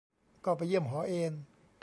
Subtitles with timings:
[0.45, 1.33] ก็ไปเยี่ยมหอเอน